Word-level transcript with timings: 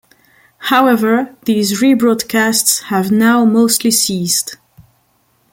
However 0.71 1.35
these 1.45 1.79
re-broadcasts 1.79 2.79
have 2.85 3.11
now 3.11 3.45
mostly 3.45 3.91
ceased. 3.91 4.57